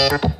[0.00, 0.30] Yeah.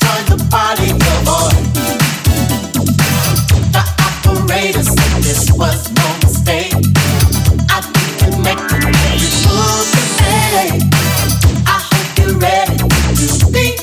[0.00, 0.88] find the body.
[4.22, 4.32] The
[4.82, 6.72] said this was no mistake.
[7.68, 8.80] I make the
[10.16, 10.80] the.
[11.66, 12.86] I hope you're ready to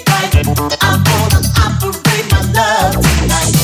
[0.09, 0.33] right.
[0.81, 3.55] I wanna operate my love tonight.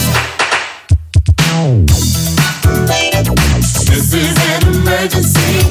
[3.88, 5.67] This is an emergency.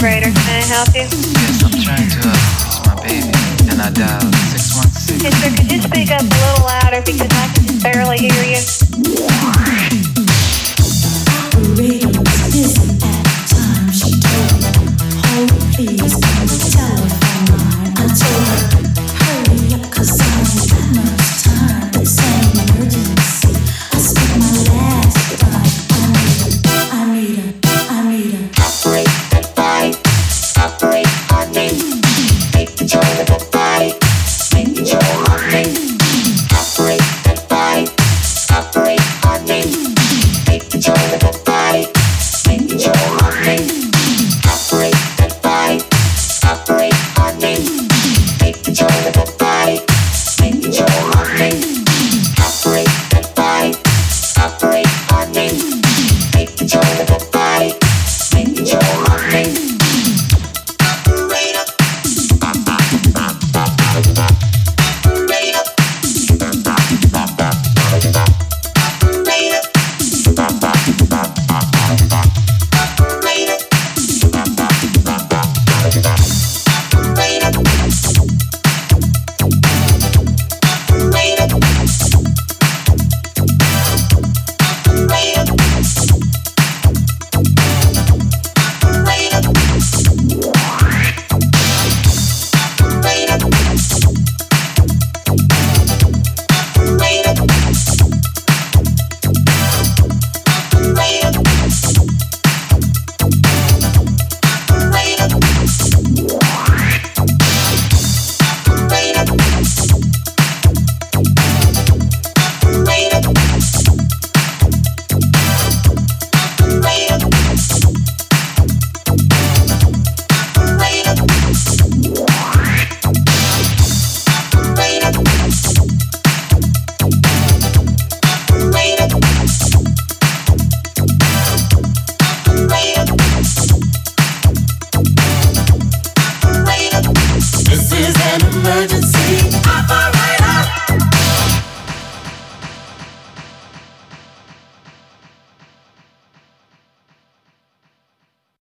[0.00, 0.32] operator.
[0.32, 1.04] Can I help you?
[1.04, 3.28] Yes, I'm trying to uh, reach my baby,
[3.68, 5.22] and I dialed six one six.
[5.22, 9.89] Mister, could you speak up a little louder because I can barely hear you?